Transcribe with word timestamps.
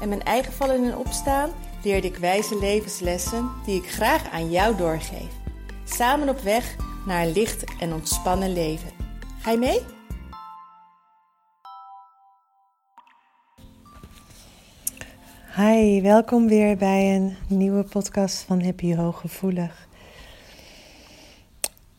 en 0.00 0.08
mijn 0.08 0.22
eigen 0.22 0.52
vallen 0.52 0.84
en 0.84 0.96
opstaan 0.96 1.50
leerde 1.82 2.06
ik 2.06 2.16
wijze 2.16 2.58
levenslessen 2.58 3.50
die 3.64 3.82
ik 3.82 3.90
graag 3.90 4.30
aan 4.30 4.50
jou 4.50 4.76
doorgeef. 4.76 5.32
Samen 5.84 6.28
op 6.28 6.40
weg 6.40 6.76
naar 7.06 7.26
een 7.26 7.32
licht 7.32 7.64
en 7.80 7.92
ontspannen 7.92 8.52
leven. 8.52 8.90
Ga 9.40 9.50
je 9.50 9.58
mee? 9.58 9.80
Hi, 15.56 16.02
welkom 16.02 16.48
weer 16.48 16.76
bij 16.76 17.16
een 17.16 17.36
nieuwe 17.48 17.82
podcast 17.82 18.42
van 18.42 18.62
Happy 18.62 18.94
Hooggevoelig. 18.94 19.88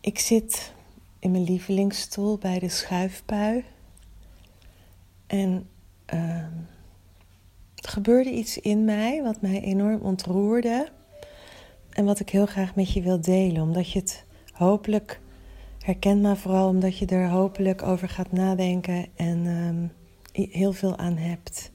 Ik 0.00 0.18
zit 0.18 0.72
in 1.18 1.30
mijn 1.30 1.44
lievelingsstoel 1.44 2.38
bij 2.38 2.58
de 2.58 2.68
schuifpui. 2.68 3.64
En 5.26 5.68
uh, 6.14 6.44
er 7.80 7.90
gebeurde 7.90 8.30
iets 8.30 8.58
in 8.58 8.84
mij 8.84 9.22
wat 9.22 9.40
mij 9.40 9.60
enorm 9.60 10.00
ontroerde. 10.00 10.88
En 11.90 12.04
wat 12.04 12.20
ik 12.20 12.28
heel 12.30 12.46
graag 12.46 12.74
met 12.74 12.92
je 12.92 13.02
wil 13.02 13.20
delen, 13.20 13.62
omdat 13.62 13.92
je 13.92 13.98
het 13.98 14.24
hopelijk 14.52 15.20
herkent, 15.78 16.22
maar 16.22 16.36
vooral 16.36 16.68
omdat 16.68 16.98
je 16.98 17.06
er 17.06 17.28
hopelijk 17.28 17.82
over 17.82 18.08
gaat 18.08 18.32
nadenken 18.32 19.06
en 19.16 19.46
um, 19.46 19.92
heel 20.32 20.72
veel 20.72 20.96
aan 20.96 21.16
hebt. 21.16 21.70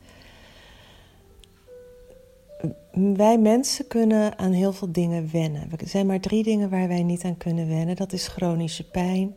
Wij 2.92 3.38
mensen 3.38 3.88
kunnen 3.88 4.38
aan 4.38 4.52
heel 4.52 4.74
veel 4.74 4.92
dingen 4.92 5.30
wennen. 5.32 5.72
Er 5.72 5.88
zijn 5.88 6.06
maar 6.06 6.20
drie 6.20 6.44
dingen 6.44 6.70
waar 6.70 6.88
wij 6.88 7.04
niet 7.04 7.24
aan 7.24 7.38
kunnen 7.38 7.68
wennen. 7.68 7.96
Dat 7.96 8.14
is 8.14 8.28
chronische 8.28 8.90
pijn, 8.90 9.36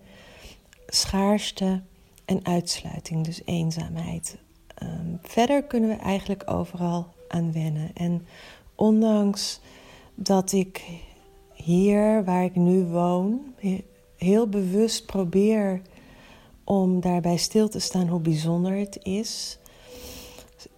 schaarste 0.87 1.83
en 2.25 2.45
uitsluiting, 2.45 3.25
dus 3.25 3.43
eenzaamheid. 3.45 4.39
Um, 4.83 5.19
verder 5.23 5.63
kunnen 5.63 5.89
we 5.89 5.97
eigenlijk 5.97 6.43
overal 6.51 7.07
aan 7.29 7.53
wennen. 7.53 7.91
En 7.95 8.27
ondanks 8.75 9.61
dat 10.15 10.53
ik 10.53 10.85
hier, 11.53 12.25
waar 12.25 12.45
ik 12.45 12.55
nu 12.55 12.85
woon, 12.85 13.55
heel 14.17 14.49
bewust 14.49 15.07
probeer 15.07 15.81
om 16.65 17.01
daarbij 17.01 17.37
stil 17.37 17.69
te 17.69 17.79
staan 17.79 18.09
hoe 18.09 18.21
bijzonder 18.21 18.73
het 18.77 18.99
is, 19.03 19.59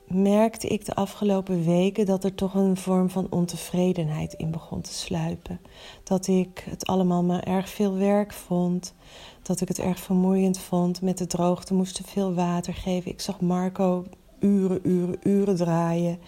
merkte 0.09 0.69
ik 0.69 0.85
de 0.85 0.95
afgelopen 0.95 1.65
weken 1.65 2.07
dat 2.07 2.25
er 2.25 2.35
toch 2.35 2.55
een 2.55 2.77
vorm 2.77 3.11
van 3.11 3.27
ontevredenheid 3.31 4.33
in 4.33 4.51
begon 4.51 4.81
te 4.81 4.93
sluipen. 4.93 5.61
Dat 6.05 6.27
ik 6.27 6.65
het 6.71 6.87
allemaal 6.87 7.23
maar 7.23 7.43
erg 7.43 7.69
veel 7.69 7.95
werk 7.95 8.33
vond. 8.33 8.95
Dat 9.43 9.61
ik 9.61 9.69
het 9.69 9.79
erg 9.79 10.01
vermoeiend 10.01 10.59
vond. 10.59 11.03
Met 11.03 11.19
de 11.19 11.27
droogte 11.27 11.75
moesten 11.75 12.05
veel 12.05 12.35
water 12.35 12.75
geven. 12.75 13.11
Ik 13.11 13.21
zag 13.21 13.41
Marco 13.41 14.05
uren, 14.41 14.89
uren, 14.89 15.17
uren 15.23 15.57
draaien. 15.57 16.19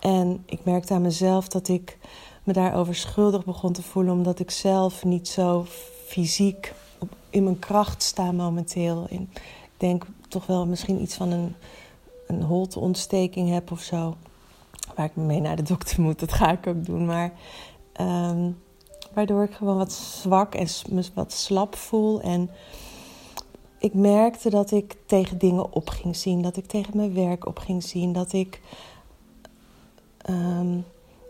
En 0.00 0.42
ik 0.46 0.64
merkte 0.64 0.94
aan 0.94 1.02
mezelf 1.02 1.48
dat 1.48 1.68
ik 1.68 1.98
me 2.44 2.52
daarover 2.52 2.94
schuldig 2.94 3.44
begon 3.44 3.72
te 3.72 3.82
voelen, 3.82 4.12
omdat 4.12 4.38
ik 4.38 4.50
zelf 4.50 5.04
niet 5.04 5.28
zo 5.28 5.66
fysiek 6.06 6.74
in 7.30 7.44
mijn 7.44 7.58
kracht 7.58 8.02
sta 8.02 8.32
momenteel. 8.32 9.06
ik 9.08 9.20
denk 9.76 10.06
toch 10.28 10.46
wel 10.46 10.66
misschien 10.66 11.00
iets 11.02 11.14
van 11.14 11.30
een 11.30 11.54
een 12.26 12.42
holteontsteking 12.42 13.50
heb 13.50 13.70
of 13.70 13.80
zo. 13.80 14.14
Waar 14.94 15.06
ik 15.06 15.16
mee 15.16 15.40
naar 15.40 15.56
de 15.56 15.62
dokter 15.62 16.00
moet, 16.00 16.18
dat 16.18 16.32
ga 16.32 16.52
ik 16.52 16.66
ook 16.66 16.84
doen. 16.84 17.06
Maar 17.06 17.32
ehm, 17.92 18.50
waardoor 19.12 19.42
ik 19.42 19.52
gewoon 19.52 19.76
wat 19.76 19.92
zwak 19.92 20.54
en 20.54 20.68
wat 21.14 21.32
slap 21.32 21.74
voel. 21.74 22.20
En 22.20 22.50
ik 23.78 23.94
merkte 23.94 24.50
dat 24.50 24.70
ik 24.70 24.96
tegen 25.06 25.38
dingen 25.38 25.72
op 25.72 25.88
ging 25.88 26.16
zien. 26.16 26.42
Dat 26.42 26.56
ik 26.56 26.66
tegen 26.66 26.96
mijn 26.96 27.14
werk 27.14 27.46
op 27.46 27.58
ging 27.58 27.82
zien. 27.82 28.12
Dat 28.12 28.32
ik 28.32 28.60
ehm, 30.18 30.78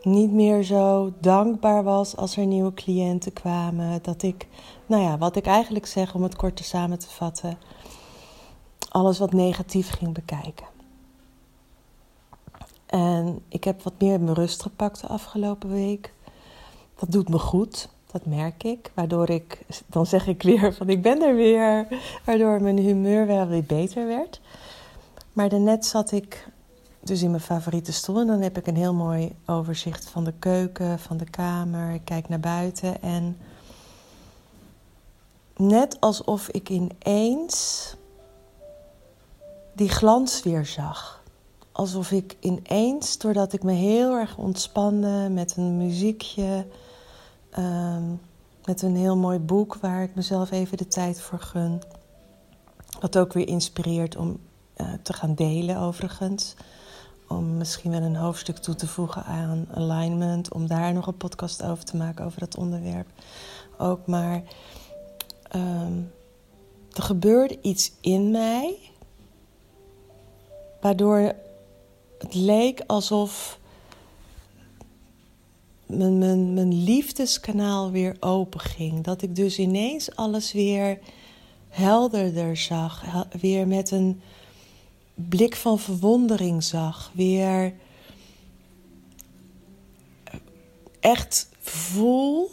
niet 0.02 0.32
meer 0.32 0.62
zo 0.62 1.12
dankbaar 1.20 1.84
was 1.84 2.16
als 2.16 2.36
er 2.36 2.46
nieuwe 2.46 2.74
cliënten 2.74 3.32
kwamen. 3.32 3.98
Dat 4.02 4.22
ik, 4.22 4.46
nou 4.86 5.02
ja, 5.02 5.18
wat 5.18 5.36
ik 5.36 5.46
eigenlijk 5.46 5.86
zeg 5.86 6.14
om 6.14 6.22
het 6.22 6.36
kort 6.36 6.56
te 6.56 6.64
samen 6.64 6.98
te 6.98 7.08
vatten. 7.08 7.58
Alles 8.88 9.18
wat 9.18 9.32
negatief 9.32 9.90
ging 9.90 10.12
bekijken. 10.14 10.75
En 12.86 13.42
ik 13.48 13.64
heb 13.64 13.82
wat 13.82 14.00
meer 14.00 14.20
mijn 14.20 14.34
rust 14.34 14.62
gepakt 14.62 15.00
de 15.00 15.06
afgelopen 15.06 15.70
week. 15.70 16.12
Dat 16.98 17.12
doet 17.12 17.28
me 17.28 17.38
goed, 17.38 17.88
dat 18.10 18.26
merk 18.26 18.62
ik. 18.62 18.90
Waardoor 18.94 19.30
ik, 19.30 19.62
dan 19.86 20.06
zeg 20.06 20.26
ik 20.26 20.42
weer 20.42 20.74
van 20.74 20.88
ik 20.88 21.02
ben 21.02 21.22
er 21.22 21.34
weer. 21.34 21.88
Waardoor 22.24 22.62
mijn 22.62 22.78
humeur 22.78 23.26
wel 23.26 23.46
weer 23.46 23.64
beter 23.64 24.06
werd. 24.06 24.40
Maar 25.32 25.48
daarnet 25.48 25.86
zat 25.86 26.12
ik 26.12 26.48
dus 27.00 27.22
in 27.22 27.30
mijn 27.30 27.42
favoriete 27.42 27.92
stoel. 27.92 28.20
En 28.20 28.26
dan 28.26 28.40
heb 28.40 28.58
ik 28.58 28.66
een 28.66 28.76
heel 28.76 28.94
mooi 28.94 29.34
overzicht 29.46 30.08
van 30.08 30.24
de 30.24 30.34
keuken, 30.38 30.98
van 30.98 31.16
de 31.16 31.30
kamer. 31.30 31.94
Ik 31.94 32.04
kijk 32.04 32.28
naar 32.28 32.40
buiten 32.40 33.02
en 33.02 33.36
net 35.56 36.00
alsof 36.00 36.48
ik 36.48 36.68
ineens 36.68 37.94
die 39.72 39.88
glans 39.88 40.42
weer 40.42 40.66
zag 40.66 41.24
alsof 41.76 42.10
ik 42.10 42.36
ineens, 42.40 43.18
doordat 43.18 43.52
ik 43.52 43.62
me 43.62 43.72
heel 43.72 44.14
erg 44.14 44.38
ontspande 44.38 45.28
met 45.30 45.56
een 45.56 45.76
muziekje, 45.76 46.66
ehm, 47.50 48.04
met 48.64 48.82
een 48.82 48.96
heel 48.96 49.16
mooi 49.16 49.38
boek 49.38 49.76
waar 49.80 50.02
ik 50.02 50.14
mezelf 50.14 50.50
even 50.50 50.76
de 50.76 50.88
tijd 50.88 51.20
voor 51.20 51.38
gun. 51.38 51.82
Wat 53.00 53.18
ook 53.18 53.32
weer 53.32 53.48
inspireert 53.48 54.16
om 54.16 54.38
uh, 54.76 54.92
te 55.02 55.12
gaan 55.12 55.34
delen, 55.34 55.78
overigens. 55.78 56.54
Om 57.28 57.56
misschien 57.56 57.90
wel 57.90 58.02
een 58.02 58.16
hoofdstuk 58.16 58.56
toe 58.56 58.74
te 58.74 58.86
voegen 58.86 59.24
aan 59.24 59.66
alignment. 59.74 60.52
Om 60.52 60.66
daar 60.66 60.92
nog 60.92 61.06
een 61.06 61.16
podcast 61.16 61.62
over 61.62 61.84
te 61.84 61.96
maken, 61.96 62.24
over 62.24 62.40
dat 62.40 62.56
onderwerp. 62.56 63.08
Ook 63.78 64.06
maar. 64.06 64.42
Um, 65.56 66.12
er 66.92 67.02
gebeurde 67.02 67.58
iets 67.60 67.92
in 68.00 68.30
mij. 68.30 68.78
Waardoor 70.80 71.34
het 72.18 72.34
leek 72.34 72.82
alsof 72.86 73.58
mijn, 75.86 76.18
mijn, 76.18 76.54
mijn 76.54 76.82
liefdeskanaal 76.84 77.90
weer 77.90 78.16
open 78.20 78.60
ging. 78.60 79.04
Dat 79.04 79.22
ik 79.22 79.36
dus 79.36 79.58
ineens 79.58 80.16
alles 80.16 80.52
weer 80.52 80.98
helderder 81.68 82.56
zag. 82.56 83.04
Weer 83.40 83.66
met 83.66 83.90
een 83.90 84.20
blik 85.14 85.56
van 85.56 85.78
verwondering 85.78 86.64
zag. 86.64 87.10
Weer 87.14 87.74
echt 91.00 91.48
voel 91.60 92.50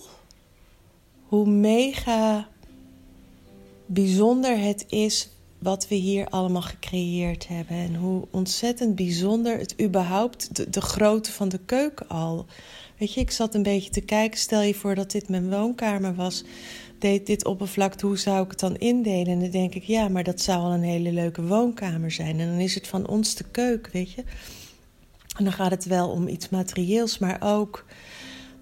hoe 1.28 1.48
mega 1.48 2.48
bijzonder 3.86 4.60
het 4.60 4.86
is 4.90 5.30
wat 5.64 5.88
we 5.88 5.96
hier 5.96 6.28
allemaal 6.28 6.62
gecreëerd 6.62 7.48
hebben. 7.48 7.78
En 7.78 7.96
hoe 7.96 8.28
ontzettend 8.32 8.96
bijzonder 8.96 9.58
het 9.58 9.82
überhaupt, 9.82 10.74
de, 10.74 10.82
grootte 10.82 11.32
van 11.32 11.50
de 11.50 11.60
keuken 11.66 12.08
al. 12.08 12.46
Weet 12.98 13.14
je, 13.14 13.20
ik 13.20 13.32
zat 13.32 13.56
een 13.56 13.64
beetje 13.64 13.90
te 13.90 14.02
kijken. 14.02 14.40
Stel 14.40 14.62
je 14.62 14.74
voor 14.74 14.96
dat 14.96 15.12
dit 15.12 15.30
mijn 15.30 15.50
woonkamer 15.50 16.16
was. 16.16 16.44
Deed 17.00 17.26
dit 17.26 17.46
oppervlak, 17.46 18.02
hoe 18.02 18.18
zou 18.18 18.44
ik 18.44 18.52
het 18.52 18.60
dan 18.60 18.76
indelen? 18.76 19.28
En 19.28 19.40
dan 19.40 19.50
denk 19.50 19.76
ik, 19.76 19.84
ja, 19.84 20.08
maar 20.08 20.24
dat 20.24 20.42
zou 20.42 20.60
al 20.62 20.74
een 20.74 20.84
hele 20.84 21.12
leuke 21.12 21.44
woonkamer 21.44 22.12
zijn. 22.12 22.40
En 22.40 22.48
dan 22.48 22.60
is 22.60 22.76
het 22.76 22.88
van 22.88 23.08
ons 23.08 23.36
de 23.36 23.46
keuken, 23.52 23.92
weet 23.92 24.12
je. 24.12 24.24
En 25.38 25.44
dan 25.44 25.54
gaat 25.54 25.72
het 25.72 25.86
wel 25.86 26.10
om 26.10 26.28
iets 26.28 26.50
materieels, 26.50 27.18
maar 27.18 27.38
ook 27.44 27.86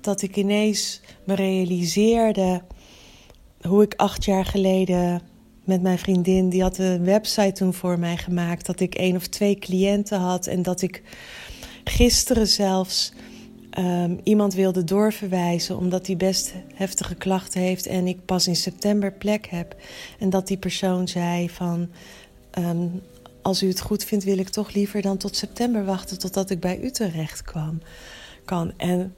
dat 0.01 0.21
ik 0.21 0.35
ineens 0.35 1.01
me 1.23 1.35
realiseerde 1.35 2.61
hoe 3.61 3.83
ik 3.83 3.93
acht 3.95 4.25
jaar 4.25 4.45
geleden 4.45 5.21
met 5.63 5.81
mijn 5.81 5.99
vriendin. 5.99 6.49
Die 6.49 6.61
had 6.61 6.77
een 6.77 7.03
website 7.03 7.51
toen 7.51 7.73
voor 7.73 7.99
mij 7.99 8.17
gemaakt. 8.17 8.65
Dat 8.65 8.79
ik 8.79 8.95
één 8.95 9.15
of 9.15 9.27
twee 9.27 9.55
cliënten 9.55 10.19
had. 10.19 10.47
En 10.47 10.61
dat 10.61 10.81
ik 10.81 11.01
gisteren 11.83 12.47
zelfs 12.47 13.13
um, 13.79 14.19
iemand 14.23 14.53
wilde 14.53 14.83
doorverwijzen. 14.83 15.77
Omdat 15.77 16.07
hij 16.07 16.17
best 16.17 16.53
heftige 16.73 17.15
klachten 17.15 17.61
heeft. 17.61 17.85
En 17.85 18.07
ik 18.07 18.25
pas 18.25 18.47
in 18.47 18.55
september 18.55 19.13
plek 19.13 19.47
heb. 19.47 19.75
En 20.19 20.29
dat 20.29 20.47
die 20.47 20.57
persoon 20.57 21.07
zei 21.07 21.49
van. 21.49 21.89
Um, 22.59 23.01
als 23.41 23.63
u 23.63 23.67
het 23.67 23.81
goed 23.81 24.03
vindt, 24.03 24.23
wil 24.23 24.37
ik 24.37 24.49
toch 24.49 24.73
liever 24.73 25.01
dan 25.01 25.17
tot 25.17 25.35
september 25.35 25.85
wachten 25.85 26.19
totdat 26.19 26.49
ik 26.49 26.59
bij 26.59 26.79
u 26.79 26.91
terecht 26.91 27.41
kwam. 27.41 27.81
Kan. 28.45 28.73
En 28.77 29.15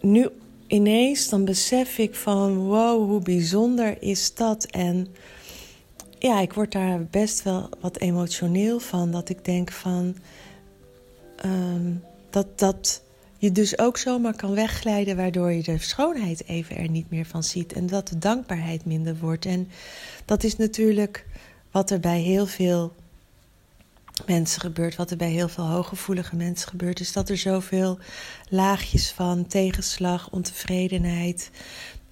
nu 0.00 0.28
ineens 0.66 1.28
dan 1.28 1.44
besef 1.44 1.98
ik 1.98 2.14
van 2.14 2.56
wow, 2.56 3.08
hoe 3.08 3.22
bijzonder 3.22 4.02
is 4.02 4.34
dat? 4.34 4.64
En 4.64 5.08
ja, 6.22 6.40
ik 6.40 6.52
word 6.52 6.72
daar 6.72 7.04
best 7.04 7.42
wel 7.42 7.68
wat 7.80 7.98
emotioneel 7.98 8.78
van. 8.78 9.10
Dat 9.10 9.28
ik 9.28 9.44
denk 9.44 9.72
van 9.72 10.16
ehm, 11.36 11.92
dat 12.30 12.58
dat 12.58 13.02
je 13.38 13.52
dus 13.52 13.78
ook 13.78 13.96
zomaar 13.96 14.36
kan 14.36 14.54
wegglijden, 14.54 15.16
waardoor 15.16 15.52
je 15.52 15.62
de 15.62 15.78
schoonheid 15.78 16.48
even 16.48 16.76
er 16.76 16.88
niet 16.88 17.10
meer 17.10 17.24
van 17.24 17.42
ziet. 17.42 17.72
En 17.72 17.86
dat 17.86 18.08
de 18.08 18.18
dankbaarheid 18.18 18.84
minder 18.84 19.16
wordt. 19.20 19.46
En 19.46 19.68
dat 20.24 20.44
is 20.44 20.56
natuurlijk 20.56 21.26
wat 21.70 21.90
er 21.90 22.00
bij 22.00 22.20
heel 22.20 22.46
veel 22.46 22.94
mensen 24.26 24.60
gebeurt, 24.60 24.96
wat 24.96 25.10
er 25.10 25.16
bij 25.16 25.30
heel 25.30 25.48
veel 25.48 25.66
hooggevoelige 25.66 26.36
mensen 26.36 26.68
gebeurt, 26.68 27.00
is 27.00 27.12
dat 27.12 27.28
er 27.28 27.38
zoveel 27.38 27.98
laagjes 28.48 29.10
van 29.10 29.46
tegenslag, 29.46 30.30
ontevredenheid, 30.30 31.50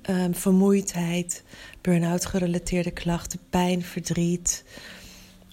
um, 0.09 0.35
vermoeidheid, 0.35 1.43
burn-out 1.81 2.27
gerelateerde 2.27 2.91
klachten, 2.91 3.39
pijn, 3.51 3.83
verdriet 3.83 4.65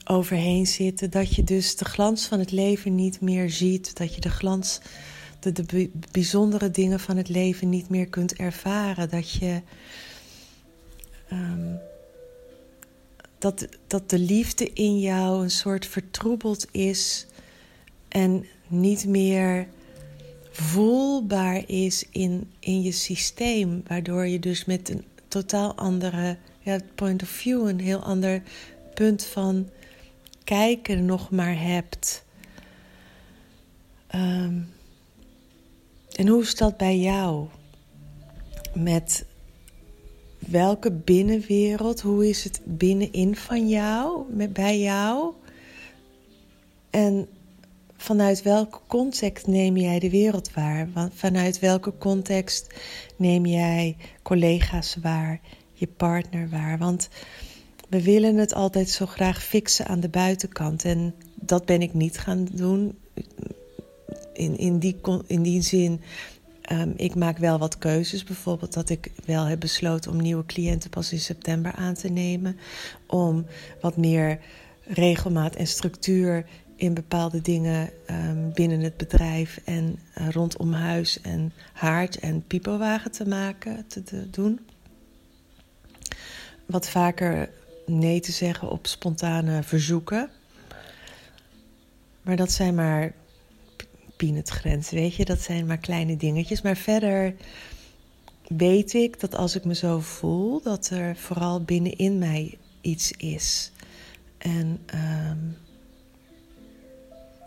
overheen 0.06 0.68
zitten. 0.68 1.10
Dat 1.10 1.36
je 1.36 1.44
dus 1.44 1.76
de 1.76 1.86
glans 1.86 2.26
van 2.26 2.40
het 2.40 2.52
leven 2.52 2.96
niet 2.96 3.22
meer 3.22 3.50
ziet. 3.50 3.98
Dat 3.98 4.16
je 4.16 4.22
de 4.22 4.30
glans, 4.30 4.82
de, 5.40 5.52
de 5.52 5.90
bijzondere 6.12 6.72
dingen 6.72 7.00
van 7.00 7.18
het 7.18 7.30
leven 7.30 7.70
niet 7.70 7.90
meer 7.90 8.08
kunt 8.08 8.34
ervaren. 8.34 9.10
Dat 9.10 9.32
je. 9.32 9.62
Um, 11.32 11.80
dat, 13.38 13.68
dat 13.88 14.10
de 14.10 14.20
liefde 14.20 14.74
in 14.74 15.00
jou 15.00 15.44
een 15.44 15.52
soort 15.52 15.86
vertroebeld 15.86 16.68
is 16.72 17.26
en 18.08 18.46
niet 18.68 19.06
meer 19.06 19.68
voelbaar 20.52 21.64
is 21.70 22.06
in, 22.12 22.52
in 22.60 22.82
je 22.82 22.92
systeem. 22.92 23.82
Waardoor 23.88 24.28
je 24.28 24.40
dus 24.40 24.66
met 24.66 24.90
een 24.90 25.04
totaal 25.28 25.76
andere 25.76 26.38
ja, 26.60 26.80
point 26.96 27.22
of 27.22 27.30
view, 27.30 27.68
een 27.68 27.80
heel 27.80 28.04
ander 28.04 28.42
punt 28.94 29.24
van 29.24 29.70
kijken 30.44 31.06
nog 31.06 31.30
maar 31.30 31.60
hebt. 31.60 32.24
Ehm, 34.08 34.60
en 36.12 36.28
hoe 36.28 36.42
is 36.42 36.56
dat 36.56 36.78
bij 36.78 36.98
jou? 36.98 37.48
Met 38.74 39.26
welke 40.40 40.92
binnenwereld, 40.92 42.02
hoe 42.02 42.30
is 42.30 42.44
het 42.44 42.62
binnenin 42.64 43.36
van 43.36 43.70
jou, 43.70 44.34
met, 44.34 44.54
bij 44.54 44.80
jou? 44.80 45.34
En 46.90 47.28
vanuit 47.98 48.42
welke 48.42 48.80
context 48.88 49.48
neem 49.48 49.78
jij 49.78 50.00
de 50.00 50.10
wereld 50.10 50.54
waar? 50.54 50.88
Vanuit 51.14 51.60
welke 51.60 51.94
context 51.98 52.74
neem 53.16 53.46
jij 53.46 53.98
collega's 54.22 54.98
waar, 55.02 55.40
je 55.74 55.88
partner 55.88 56.50
waar? 56.50 56.78
Want 56.78 57.10
we 57.90 58.04
willen 58.04 58.36
het 58.36 58.54
altijd 58.54 58.90
zo 58.90 59.06
graag 59.06 59.44
fixen 59.44 59.88
aan 59.88 60.00
de 60.00 60.10
buitenkant. 60.10 60.86
En 60.86 61.16
dat 61.36 61.66
ben 61.66 61.82
ik 61.82 61.94
niet 61.94 62.18
gaan 62.18 62.48
doen. 62.52 62.98
In, 64.34 64.58
in, 64.58 64.80
die, 64.80 64.96
in 65.28 65.42
die 65.42 65.62
zin 65.62 66.02
Um, 66.72 66.94
ik 66.96 67.16
maak 67.16 67.38
wel 67.38 67.58
wat 67.58 67.78
keuzes. 67.78 68.24
Bijvoorbeeld 68.24 68.74
dat 68.74 68.90
ik 68.90 69.12
wel 69.26 69.44
heb 69.44 69.60
besloten 69.60 70.12
om 70.12 70.22
nieuwe 70.22 70.46
cliënten 70.46 70.90
pas 70.90 71.12
in 71.12 71.20
september 71.20 71.72
aan 71.72 71.94
te 71.94 72.10
nemen. 72.10 72.58
Om 73.06 73.46
wat 73.82 73.98
meer 73.98 74.40
regelmaat 74.84 75.56
en 75.56 75.68
structuur 75.68 76.46
in 76.78 76.94
bepaalde 76.94 77.42
dingen 77.42 77.90
um, 78.10 78.52
binnen 78.54 78.80
het 78.80 78.98
bedrijf 78.98 79.60
en 79.66 80.00
uh, 80.18 80.30
rondom 80.30 80.74
huis 80.74 81.22
en 81.22 81.54
haard 81.74 82.20
en 82.20 82.44
pipowagen 82.48 83.12
te 83.12 83.28
maken, 83.28 83.88
te, 83.88 84.30
doen. 84.30 84.60
Wat 86.66 86.90
vaker 86.90 87.50
nee 87.86 88.20
te 88.20 88.32
zeggen 88.32 88.70
op 88.70 88.88
spontane 88.88 89.64
verzoeken. 89.64 90.30
Maar 92.22 92.36
dat 92.36 92.52
zijn 92.52 92.76
maar 92.76 93.14
peanutgrens, 94.18 94.90
weet 94.90 95.16
je. 95.16 95.26
Dat 95.26 95.42
zijn 95.42 95.66
maar 95.66 95.78
kleine 95.78 96.18
dingetjes. 96.18 96.62
Maar 96.62 96.78
verder 96.78 97.34
weet 98.48 98.94
ik 98.94 99.20
dat 99.20 99.36
als 99.36 99.56
ik 99.56 99.66
me 99.66 99.76
zo 99.76 100.00
voel, 100.00 100.62
dat 100.62 100.90
er 100.90 101.16
vooral 101.16 101.62
binnenin 101.62 102.18
mij 102.18 102.58
iets 102.82 103.12
is. 103.12 103.72
En 104.38 104.80
um, 105.30 105.58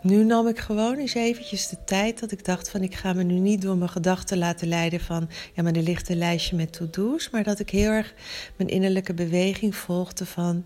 nu 0.01 0.23
nam 0.23 0.47
ik 0.47 0.59
gewoon 0.59 0.97
eens 0.97 1.13
eventjes 1.13 1.69
de 1.69 1.83
tijd 1.85 2.19
dat 2.19 2.31
ik 2.31 2.45
dacht 2.45 2.69
van 2.69 2.81
ik 2.81 2.95
ga 2.95 3.13
me 3.13 3.23
nu 3.23 3.39
niet 3.39 3.61
door 3.61 3.77
mijn 3.77 3.89
gedachten 3.89 4.37
laten 4.37 4.67
leiden 4.67 4.99
van 4.99 5.29
ja 5.53 5.63
maar 5.63 5.73
er 5.73 5.81
ligt 5.81 6.09
een 6.09 6.17
lijstje 6.17 6.55
met 6.55 6.73
to-do's, 6.73 7.29
maar 7.29 7.43
dat 7.43 7.59
ik 7.59 7.69
heel 7.69 7.89
erg 7.89 8.13
mijn 8.55 8.69
innerlijke 8.69 9.13
beweging 9.13 9.75
volgde 9.75 10.25
van 10.25 10.65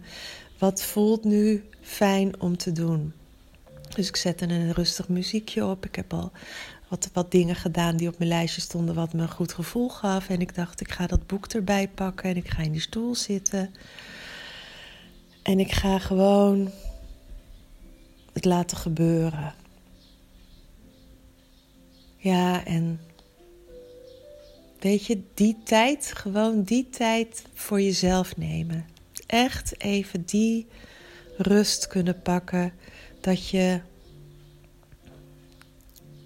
wat 0.57 0.83
voelt 0.83 1.23
nu 1.23 1.63
fijn 1.81 2.41
om 2.41 2.57
te 2.57 2.71
doen. 2.71 3.13
Dus 3.95 4.07
ik 4.07 4.15
zette 4.15 4.45
een 4.45 4.73
rustig 4.73 5.07
muziekje 5.07 5.65
op. 5.65 5.85
Ik 5.85 5.95
heb 5.95 6.13
al 6.13 6.31
wat, 6.87 7.09
wat 7.13 7.31
dingen 7.31 7.55
gedaan 7.55 7.97
die 7.97 8.07
op 8.07 8.17
mijn 8.17 8.29
lijstje 8.29 8.61
stonden, 8.61 8.95
wat 8.95 9.13
me 9.13 9.21
een 9.21 9.31
goed 9.31 9.53
gevoel 9.53 9.89
gaf. 9.89 10.29
En 10.29 10.39
ik 10.41 10.55
dacht, 10.55 10.81
ik 10.81 10.91
ga 10.91 11.07
dat 11.07 11.27
boek 11.27 11.45
erbij 11.45 11.87
pakken 11.87 12.29
en 12.29 12.35
ik 12.35 12.49
ga 12.49 12.61
in 12.61 12.71
die 12.71 12.81
stoel 12.81 13.15
zitten. 13.15 13.73
En 15.41 15.59
ik 15.59 15.71
ga 15.71 15.99
gewoon 15.99 16.71
het 18.35 18.45
laten 18.45 18.77
gebeuren. 18.77 19.53
Ja, 22.17 22.65
en 22.65 22.99
weet 24.79 25.05
je, 25.05 25.21
die 25.33 25.57
tijd, 25.63 26.11
gewoon 26.15 26.63
die 26.63 26.89
tijd 26.89 27.43
voor 27.53 27.81
jezelf 27.81 28.37
nemen. 28.37 28.85
Echt 29.25 29.81
even 29.81 30.25
die 30.25 30.67
rust 31.37 31.87
kunnen 31.87 32.21
pakken 32.21 32.73
dat 33.21 33.49
je 33.49 33.81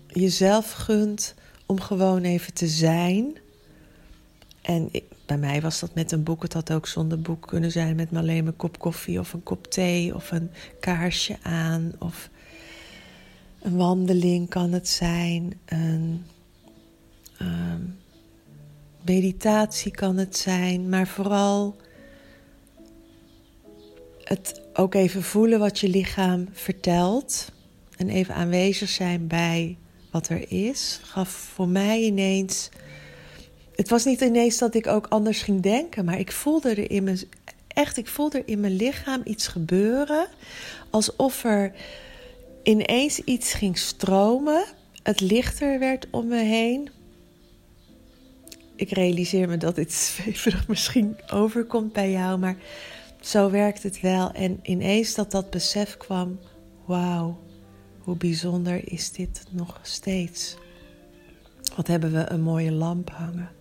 jezelf 0.07 0.71
gunt 0.71 1.35
om 1.65 1.79
gewoon 1.79 2.23
even 2.23 2.53
te 2.53 2.67
zijn. 2.67 3.37
En 4.69 4.91
bij 5.25 5.37
mij 5.37 5.61
was 5.61 5.79
dat 5.79 5.93
met 5.93 6.11
een 6.11 6.23
boek. 6.23 6.41
Het 6.41 6.53
had 6.53 6.71
ook 6.71 6.87
zonder 6.87 7.21
boek 7.21 7.47
kunnen 7.47 7.71
zijn 7.71 7.95
met 7.95 8.07
alleen 8.13 8.47
een 8.47 8.55
kop 8.55 8.79
koffie 8.79 9.19
of 9.19 9.33
een 9.33 9.43
kop 9.43 9.67
thee 9.67 10.15
of 10.15 10.31
een 10.31 10.51
kaarsje 10.79 11.37
aan. 11.41 11.91
Of 11.99 12.29
een 13.61 13.75
wandeling 13.75 14.49
kan 14.49 14.71
het 14.71 14.87
zijn. 14.87 15.59
Een 15.65 16.25
ehm, 17.37 17.81
meditatie 19.01 19.91
kan 19.91 20.17
het 20.17 20.37
zijn. 20.37 20.89
Maar 20.89 21.07
vooral 21.07 21.75
het 24.23 24.61
ook 24.73 24.93
even 24.93 25.23
voelen 25.23 25.59
wat 25.59 25.79
je 25.79 25.89
lichaam 25.89 26.47
vertelt. 26.51 27.51
En 27.97 28.09
even 28.09 28.35
aanwezig 28.35 28.89
zijn 28.89 29.27
bij 29.27 29.77
wat 30.11 30.29
er 30.29 30.51
is. 30.51 30.99
Gaf 31.03 31.29
voor 31.29 31.67
mij 31.67 32.01
ineens. 32.01 32.69
Het 33.79 33.89
was 33.89 34.05
niet 34.05 34.21
ineens 34.21 34.57
dat 34.57 34.75
ik 34.75 34.87
ook 34.87 35.07
anders 35.07 35.41
ging 35.41 35.61
denken, 35.61 36.05
maar 36.05 36.19
ik 36.19 36.31
voelde 36.31 36.69
er 36.69 36.91
in 36.91 37.03
mijn. 37.03 37.19
Echt, 37.67 37.97
ik 37.97 38.07
voelde 38.07 38.37
er 38.37 38.47
in 38.47 38.59
mijn 38.59 38.75
lichaam 38.75 39.21
iets 39.23 39.47
gebeuren. 39.47 40.27
Alsof 40.89 41.43
er 41.43 41.71
ineens 42.63 43.19
iets 43.19 43.53
ging 43.53 43.77
stromen. 43.77 44.63
Het 45.03 45.19
lichter 45.19 45.79
werd 45.79 46.07
om 46.11 46.27
me 46.27 46.43
heen. 46.43 46.89
Ik 48.75 48.91
realiseer 48.91 49.47
me 49.47 49.57
dat 49.57 49.75
dit 49.75 49.93
zweverig 50.05 50.67
misschien 50.67 51.17
overkomt 51.33 51.93
bij 51.93 52.11
jou, 52.11 52.39
maar 52.39 52.57
zo 53.21 53.49
werkt 53.49 53.83
het 53.83 54.01
wel. 54.01 54.31
En 54.31 54.59
ineens 54.63 55.15
dat 55.15 55.31
dat 55.31 55.49
besef 55.49 55.97
kwam: 55.97 56.39
wauw, 56.85 57.39
hoe 57.99 58.15
bijzonder 58.15 58.91
is 58.91 59.11
dit 59.11 59.43
nog 59.51 59.79
steeds? 59.81 60.57
Wat 61.75 61.87
hebben 61.87 62.11
we 62.11 62.29
een 62.29 62.41
mooie 62.41 62.71
lamp 62.71 63.09
hangen? 63.09 63.57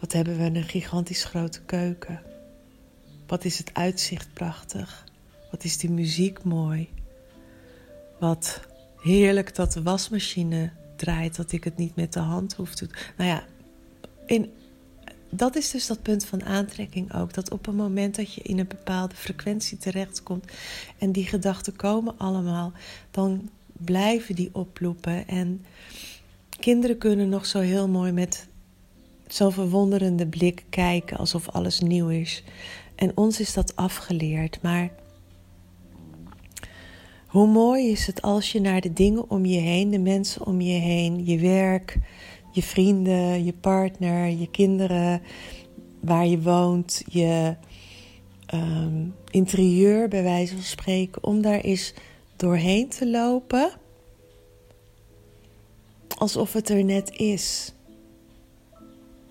Wat 0.00 0.12
hebben 0.12 0.38
we 0.38 0.44
een 0.44 0.62
gigantisch 0.62 1.24
grote 1.24 1.60
keuken? 1.60 2.22
Wat 3.26 3.44
is 3.44 3.58
het 3.58 3.70
uitzicht 3.72 4.32
prachtig? 4.32 5.04
Wat 5.50 5.64
is 5.64 5.78
die 5.78 5.90
muziek 5.90 6.44
mooi? 6.44 6.88
Wat 8.18 8.60
heerlijk 9.00 9.54
dat 9.54 9.72
de 9.72 9.82
wasmachine 9.82 10.70
draait, 10.96 11.36
dat 11.36 11.52
ik 11.52 11.64
het 11.64 11.76
niet 11.76 11.96
met 11.96 12.12
de 12.12 12.20
hand 12.20 12.54
hoef 12.54 12.74
te 12.74 12.86
doen. 12.86 12.96
Nou 13.16 13.30
ja, 13.30 13.44
in 14.26 14.50
dat 15.30 15.56
is 15.56 15.70
dus 15.70 15.86
dat 15.86 16.02
punt 16.02 16.24
van 16.24 16.44
aantrekking 16.44 17.14
ook. 17.14 17.34
Dat 17.34 17.50
op 17.50 17.66
het 17.66 17.74
moment 17.74 18.16
dat 18.16 18.34
je 18.34 18.42
in 18.42 18.58
een 18.58 18.68
bepaalde 18.68 19.14
frequentie 19.14 19.78
terechtkomt 19.78 20.52
en 20.98 21.12
die 21.12 21.26
gedachten 21.26 21.76
komen 21.76 22.18
allemaal, 22.18 22.72
dan 23.10 23.50
blijven 23.72 24.34
die 24.34 24.50
oploepen. 24.52 25.28
En 25.28 25.64
kinderen 26.60 26.98
kunnen 26.98 27.28
nog 27.28 27.46
zo 27.46 27.58
heel 27.58 27.88
mooi 27.88 28.12
met 28.12 28.48
zo'n 29.26 29.52
verwonderende 29.52 30.26
blik 30.26 30.64
kijken 30.70 31.16
alsof 31.16 31.48
alles 31.48 31.80
nieuw 31.80 32.08
is. 32.08 32.44
En 32.94 33.12
ons 33.14 33.40
is 33.40 33.54
dat 33.54 33.76
afgeleerd. 33.76 34.62
Maar 34.62 34.90
Hoe 37.26 37.46
mooi 37.46 37.90
is 37.90 38.06
het 38.06 38.22
als 38.22 38.52
je 38.52 38.60
naar 38.60 38.80
de 38.80 38.92
dingen 38.92 39.30
om 39.30 39.44
je 39.44 39.58
heen, 39.58 39.90
de 39.90 39.98
mensen 39.98 40.46
om 40.46 40.60
je 40.60 40.78
heen, 40.78 41.26
je 41.26 41.38
werk, 41.38 41.98
je 42.52 42.62
vrienden, 42.62 43.44
je 43.44 43.52
partner, 43.52 44.26
je 44.28 44.50
kinderen, 44.50 45.22
waar 46.00 46.26
je 46.26 46.42
woont, 46.42 47.02
je 47.08 47.56
um, 48.54 49.14
interieur 49.30 50.08
bij 50.08 50.22
wijze 50.22 50.54
van 50.54 50.62
spreken, 50.62 51.24
om 51.24 51.42
daar 51.42 51.60
eens 51.60 51.94
doorheen 52.36 52.88
te 52.88 53.10
lopen. 53.10 53.70
Alsof 56.16 56.52
het 56.52 56.68
er 56.68 56.84
net 56.84 57.10
is. 57.16 57.75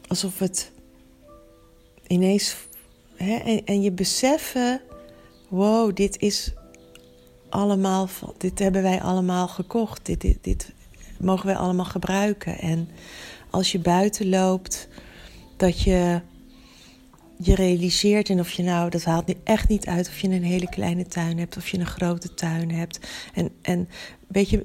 Alsof 0.08 0.40
het 0.40 0.72
ineens. 2.08 2.56
Hè, 3.16 3.36
en, 3.36 3.66
en 3.66 3.82
je 3.82 3.92
beseffen: 3.92 4.82
wow, 5.48 5.96
dit 5.96 6.20
is 6.20 6.54
allemaal. 7.50 8.10
Dit 8.38 8.60
hebben 8.60 8.82
wij 8.82 9.02
allemaal 9.02 9.48
gekocht. 9.48 10.06
Dit, 10.06 10.22
dit, 10.22 10.38
dit 10.42 10.74
mogen 11.20 11.46
wij 11.46 11.56
allemaal 11.56 11.86
gebruiken. 11.86 12.60
En 12.60 12.90
als 13.50 13.72
je 13.72 13.80
buiten 13.80 14.30
loopt, 14.30 14.88
dat 15.58 15.82
je 15.82 16.22
je 17.38 17.56
realiseert 17.56 18.30
en 18.30 18.40
of 18.40 18.52
je 18.52 18.64
nou, 18.64 18.90
dat 18.90 19.04
haalt 19.04 19.34
echt 19.44 19.68
niet 19.68 19.86
uit 19.86 20.08
of 20.08 20.20
je 20.20 20.28
een 20.28 20.44
hele 20.44 20.70
kleine 20.70 21.06
tuin 21.06 21.38
hebt 21.38 21.58
of 21.58 21.68
je 21.68 21.80
een 21.80 21.86
grote 21.86 22.34
tuin 22.34 22.72
hebt. 22.72 23.00
En, 23.34 23.50
en 23.62 23.90
weet 24.28 24.50
je, 24.50 24.64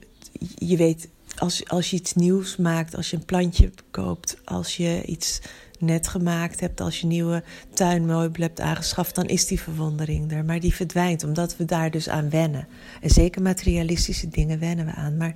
je 0.55 0.77
weet, 0.77 1.09
als, 1.41 1.69
als 1.69 1.91
je 1.91 1.97
iets 1.97 2.15
nieuws 2.15 2.57
maakt, 2.57 2.97
als 2.97 3.11
je 3.11 3.17
een 3.17 3.25
plantje 3.25 3.71
koopt, 3.91 4.37
als 4.45 4.77
je 4.77 5.03
iets 5.05 5.41
net 5.79 6.09
gemaakt 6.09 6.61
hebt, 6.61 6.81
als 6.81 7.01
je 7.01 7.07
nieuwe 7.07 7.43
tuinmeubelen 7.75 8.49
hebt 8.49 8.61
aangeschaft, 8.61 9.15
dan 9.15 9.27
is 9.27 9.47
die 9.47 9.61
verwondering 9.61 10.33
er. 10.33 10.45
Maar 10.45 10.61
die 10.61 10.75
verdwijnt 10.75 11.25
omdat 11.25 11.57
we 11.57 11.65
daar 11.65 11.91
dus 11.91 12.09
aan 12.09 12.31
wennen. 12.31 12.69
En 13.01 13.11
zeker 13.11 13.43
materialistische 13.43 14.29
dingen 14.29 14.59
wennen 14.59 14.87
we 14.87 14.93
aan. 14.93 15.17
Maar 15.17 15.35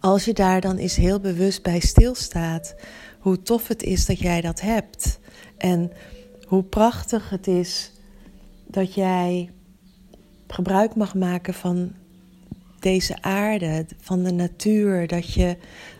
als 0.00 0.24
je 0.24 0.32
daar 0.32 0.60
dan 0.60 0.76
eens 0.76 0.96
heel 0.96 1.20
bewust 1.20 1.62
bij 1.62 1.80
stilstaat, 1.80 2.74
hoe 3.18 3.42
tof 3.42 3.68
het 3.68 3.82
is 3.82 4.06
dat 4.06 4.18
jij 4.18 4.40
dat 4.40 4.60
hebt. 4.60 5.18
En 5.58 5.92
hoe 6.46 6.62
prachtig 6.62 7.30
het 7.30 7.46
is 7.46 7.92
dat 8.66 8.94
jij 8.94 9.50
gebruik 10.48 10.94
mag 10.94 11.14
maken 11.14 11.54
van 11.54 11.92
deze 12.86 13.22
aarde, 13.22 13.86
van 14.00 14.22
de 14.22 14.32
natuur. 14.32 15.06
Dat 15.06 15.32
je 15.32 15.56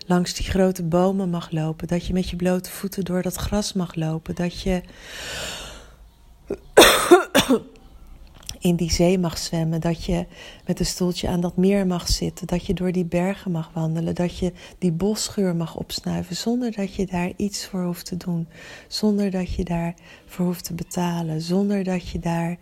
langs 0.06 0.34
die 0.34 0.46
grote 0.46 0.82
bomen 0.82 1.30
mag 1.30 1.50
lopen. 1.50 1.88
Dat 1.88 2.06
je 2.06 2.12
met 2.12 2.30
je 2.30 2.36
blote 2.36 2.70
voeten 2.70 3.04
door 3.04 3.22
dat 3.22 3.34
gras 3.34 3.72
mag 3.72 3.94
lopen. 3.94 4.34
Dat 4.34 4.60
je 4.60 4.82
in 8.58 8.76
die 8.76 8.90
zee 8.90 9.18
mag 9.18 9.38
zwemmen. 9.38 9.80
Dat 9.80 10.04
je 10.04 10.26
met 10.66 10.80
een 10.80 10.86
stoeltje 10.86 11.28
aan 11.28 11.40
dat 11.40 11.56
meer 11.56 11.86
mag 11.86 12.08
zitten. 12.08 12.46
Dat 12.46 12.66
je 12.66 12.74
door 12.74 12.92
die 12.92 13.04
bergen 13.04 13.50
mag 13.50 13.70
wandelen. 13.72 14.14
Dat 14.14 14.38
je 14.38 14.52
die 14.78 14.92
bosgeur 14.92 15.56
mag 15.56 15.76
opsnuiven. 15.76 16.36
Zonder 16.36 16.72
dat 16.72 16.94
je 16.94 17.06
daar 17.06 17.32
iets 17.36 17.66
voor 17.66 17.84
hoeft 17.84 18.06
te 18.06 18.16
doen. 18.16 18.48
Zonder 18.88 19.30
dat 19.30 19.54
je 19.54 19.64
daarvoor 19.64 20.46
hoeft 20.46 20.64
te 20.64 20.74
betalen. 20.74 21.40
Zonder 21.40 21.84
dat 21.84 22.08
je 22.08 22.18
daar 22.18 22.58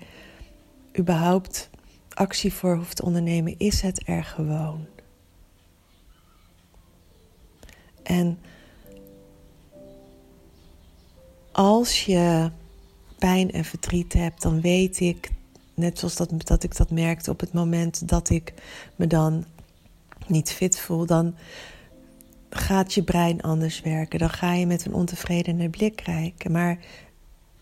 überhaupt 0.99 1.71
actie 2.15 2.53
voor 2.53 2.77
hoeft 2.77 2.97
te 2.97 3.05
ondernemen. 3.05 3.59
Is 3.59 3.81
het 3.81 4.03
er 4.09 4.25
gewoon. 4.25 4.87
En 8.03 8.39
als 11.53 12.05
je 12.05 12.51
pijn 13.19 13.53
en 13.53 13.65
verdriet 13.65 14.13
hebt, 14.13 14.43
dan 14.43 14.61
weet 14.61 15.01
ik 15.01 15.31
Net 15.75 15.99
zoals 15.99 16.17
dat, 16.17 16.31
dat 16.47 16.63
ik 16.63 16.77
dat 16.77 16.91
merkte 16.91 17.31
op 17.31 17.41
het 17.41 17.53
moment 17.53 18.09
dat 18.09 18.31
ik 18.31 18.55
me 18.97 19.07
dan 19.07 19.45
niet 20.27 20.53
fit 20.53 20.79
voel, 20.79 21.07
dan 21.07 21.35
gaat 22.51 22.95
je 22.95 23.03
brein 23.03 23.43
anders 23.43 23.81
werken. 23.81 24.19
Dan 24.19 24.31
ga 24.31 24.53
je 24.53 24.67
met 24.67 24.87
een 24.87 24.95
ontevredene 24.95 25.69
blik 25.69 25.97
kijken. 25.97 26.53
Maar 26.53 26.79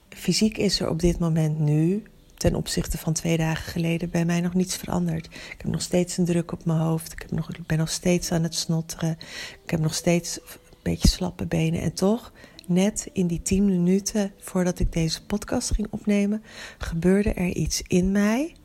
fysiek 0.09 0.59
is 0.59 0.81
er 0.81 0.89
op 0.89 1.01
dit 1.01 1.19
moment 1.19 1.59
nu, 1.59 2.03
ten 2.43 2.55
opzichte 2.55 2.99
van 2.99 3.13
twee 3.13 3.37
dagen 3.37 3.73
geleden, 3.73 4.11
bij 4.11 4.25
mij 4.25 4.41
nog 4.41 4.55
niets 4.55 4.77
veranderd. 4.77 5.27
Ik 5.27 5.55
heb 5.57 5.67
nog 5.67 5.83
steeds 5.83 6.17
een 6.17 6.25
druk 6.25 6.53
op 6.53 6.65
mijn 6.65 6.79
hoofd. 6.79 7.13
Ik, 7.13 7.21
heb 7.21 7.31
nog, 7.31 7.49
ben 7.67 7.79
nog 7.79 7.91
steeds 7.91 8.33
aan 8.33 8.43
het 8.43 8.55
snotteren. 8.55 9.17
Ik 9.65 9.71
heb 9.71 9.81
nog 9.81 9.95
steeds 9.95 10.37
een 10.37 10.79
beetje 10.83 11.09
slappe 11.09 11.47
benen. 11.47 11.81
En 11.81 11.93
toch 11.93 12.33
net 12.67 13.09
in 13.13 13.27
die 13.27 13.43
tien 13.43 13.65
minuten 13.65 14.33
voordat 14.39 14.79
ik 14.79 14.93
deze 14.93 15.27
podcast 15.27 15.75
ging 15.75 15.89
opnemen, 15.91 16.43
gebeurde 16.79 17.33
er 17.33 17.49
iets 17.49 17.83
in 17.87 18.13
mij. 18.13 18.57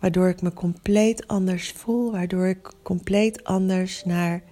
Waardoor 0.00 0.28
ik 0.28 0.42
me 0.42 0.52
compleet 0.52 1.26
anders 1.26 1.70
voel, 1.70 2.12
waardoor 2.12 2.46
ik 2.46 2.72
compleet 2.82 3.44
anders 3.44 4.04
naar 4.04 4.42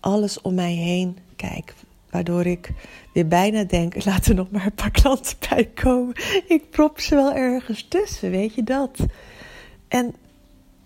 alles 0.00 0.40
om 0.40 0.54
mij 0.54 0.74
heen 0.74 1.18
kijk. 1.36 1.74
Waardoor 2.14 2.46
ik 2.46 2.70
weer 3.12 3.28
bijna 3.28 3.64
denk: 3.64 3.94
laat 4.04 4.26
er 4.26 4.34
nog 4.34 4.50
maar 4.50 4.64
een 4.64 4.74
paar 4.74 4.90
klanten 4.90 5.36
bij 5.48 5.64
komen. 5.64 6.14
Ik 6.46 6.70
prop 6.70 7.00
ze 7.00 7.14
wel 7.14 7.34
ergens 7.34 7.86
tussen, 7.88 8.30
weet 8.30 8.54
je 8.54 8.62
dat? 8.62 8.98
En 9.88 10.14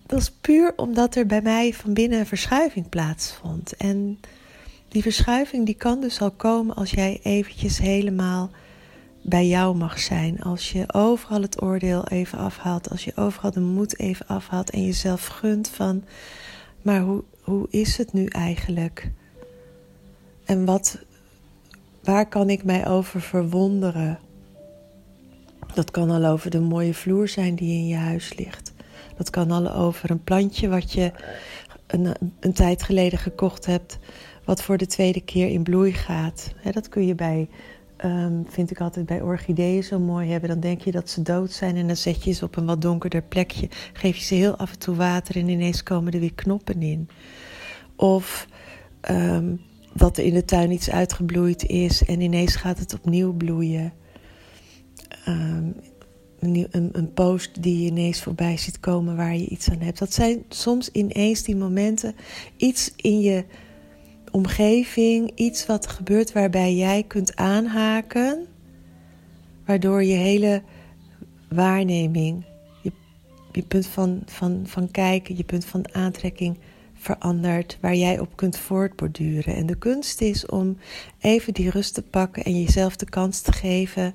dat 0.06 0.20
is 0.20 0.30
puur 0.30 0.72
omdat 0.76 1.14
er 1.14 1.26
bij 1.26 1.42
mij 1.42 1.72
van 1.72 1.92
binnen 1.92 2.18
een 2.18 2.26
verschuiving 2.26 2.88
plaatsvond. 2.88 3.76
En 3.76 4.20
die 4.88 5.02
verschuiving 5.02 5.66
die 5.66 5.74
kan 5.74 6.00
dus 6.00 6.20
al 6.20 6.30
komen 6.30 6.76
als 6.76 6.90
jij 6.90 7.20
eventjes 7.22 7.78
helemaal 7.78 8.50
bij 9.22 9.46
jou 9.46 9.76
mag 9.76 9.98
zijn. 9.98 10.42
Als 10.42 10.72
je 10.72 10.92
overal 10.92 11.42
het 11.42 11.62
oordeel 11.62 12.06
even 12.06 12.38
afhaalt. 12.38 12.90
Als 12.90 13.04
je 13.04 13.16
overal 13.16 13.50
de 13.50 13.60
moed 13.60 13.98
even 13.98 14.26
afhaalt. 14.26 14.70
En 14.70 14.84
jezelf 14.84 15.26
gunt 15.26 15.68
van, 15.68 16.04
maar 16.82 17.00
hoe, 17.00 17.24
hoe 17.42 17.66
is 17.70 17.96
het 17.96 18.12
nu 18.12 18.26
eigenlijk? 18.26 19.10
En 20.44 20.64
wat, 20.64 20.98
waar 22.12 22.28
kan 22.28 22.50
ik 22.50 22.64
mij 22.64 22.88
over 22.88 23.20
verwonderen? 23.20 24.18
Dat 25.74 25.90
kan 25.90 26.10
al 26.10 26.24
over 26.24 26.50
de 26.50 26.60
mooie 26.60 26.94
vloer 26.94 27.28
zijn 27.28 27.54
die 27.54 27.72
in 27.72 27.86
je 27.86 27.96
huis 27.96 28.34
ligt. 28.36 28.72
Dat 29.16 29.30
kan 29.30 29.50
al 29.50 29.72
over 29.72 30.10
een 30.10 30.24
plantje 30.24 30.68
wat 30.68 30.92
je 30.92 31.12
een, 31.86 32.14
een 32.40 32.52
tijd 32.52 32.82
geleden 32.82 33.18
gekocht 33.18 33.66
hebt 33.66 33.98
wat 34.44 34.62
voor 34.62 34.76
de 34.76 34.86
tweede 34.86 35.20
keer 35.20 35.48
in 35.48 35.62
bloei 35.62 35.92
gaat. 35.92 36.54
dat 36.72 36.88
kun 36.88 37.06
je 37.06 37.14
bij, 37.14 37.48
um, 38.04 38.46
vind 38.48 38.70
ik 38.70 38.80
altijd 38.80 39.06
bij 39.06 39.20
orchideeën 39.20 39.82
zo 39.82 39.98
mooi 39.98 40.30
hebben. 40.30 40.48
Dan 40.48 40.60
denk 40.60 40.80
je 40.80 40.90
dat 40.90 41.10
ze 41.10 41.22
dood 41.22 41.52
zijn 41.52 41.76
en 41.76 41.86
dan 41.86 41.96
zet 41.96 42.24
je 42.24 42.32
ze 42.32 42.44
op 42.44 42.56
een 42.56 42.66
wat 42.66 42.82
donkerder 42.82 43.22
plekje. 43.22 43.68
Geef 43.92 44.16
je 44.16 44.24
ze 44.24 44.34
heel 44.34 44.56
af 44.56 44.72
en 44.72 44.78
toe 44.78 44.94
water 44.94 45.36
en 45.36 45.48
ineens 45.48 45.82
komen 45.82 46.12
er 46.12 46.20
weer 46.20 46.34
knoppen 46.34 46.82
in. 46.82 47.08
Of 47.96 48.48
ehm, 49.00 49.54
dat 49.98 50.16
er 50.16 50.24
in 50.24 50.34
de 50.34 50.44
tuin 50.44 50.70
iets 50.70 50.90
uitgebloeid 50.90 51.66
is 51.66 52.04
en 52.04 52.20
ineens 52.20 52.56
gaat 52.56 52.78
het 52.78 52.94
opnieuw 52.94 53.32
bloeien. 53.32 53.92
Ehm, 55.24 55.70
een, 56.38 56.68
een, 56.92 57.12
post 57.12 57.62
die 57.62 57.82
je 57.82 57.90
ineens 57.90 58.22
voorbij 58.22 58.56
ziet 58.56 58.80
komen 58.80 59.16
waar 59.16 59.36
je 59.36 59.46
iets 59.46 59.70
aan 59.70 59.80
hebt. 59.80 59.98
Dat 59.98 60.12
zijn 60.12 60.44
soms 60.48 60.90
ineens 60.90 61.42
die 61.42 61.56
momenten, 61.56 62.14
iets 62.56 62.92
in 62.96 63.20
je 63.20 63.44
omgeving, 64.30 65.32
iets 65.34 65.66
wat 65.66 65.86
gebeurt 65.86 66.32
waarbij 66.32 66.74
jij 66.74 67.02
kunt 67.02 67.36
aanhaken, 67.36 68.46
waardoor 69.64 70.04
je 70.04 70.14
hele 70.14 70.62
waarneming, 71.48 72.44
je, 72.82 72.92
je 73.52 73.62
punt 73.62 73.86
van, 73.86 74.22
van, 74.26 74.62
van 74.64 74.90
kijken, 74.90 75.36
je 75.36 75.44
punt 75.44 75.64
van 75.64 75.94
aantrekking 75.94 76.58
verandert, 76.98 77.78
waar 77.80 77.94
jij 77.94 78.18
op 78.18 78.36
kunt 78.36 78.58
voortborduren. 78.58 79.54
En 79.54 79.66
de 79.66 79.78
kunst 79.78 80.20
is 80.20 80.46
om 80.46 80.76
even 81.20 81.54
die 81.54 81.70
rust 81.70 81.94
te 81.94 82.02
pakken 82.02 82.44
en 82.44 82.62
jezelf 82.62 82.96
de 82.96 83.08
kans 83.08 83.40
te 83.40 83.52
geven 83.52 84.14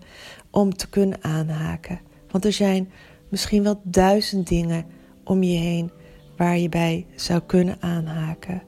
om 0.50 0.74
te 0.76 0.90
kunnen 0.90 1.24
aanhaken. 1.24 2.00
Want 2.32 2.46
er 2.46 2.54
zijn 2.54 2.92
misschien 3.30 3.64
wel 3.64 3.82
duizend 3.84 4.48
dingen 4.48 4.86
om 5.24 5.44
je 5.44 5.58
heen 5.58 5.92
waar 6.38 6.58
je 6.58 6.70
bij 6.70 7.06
zou 7.16 7.42
kunnen 7.42 7.78
aanhaken. 7.80 8.62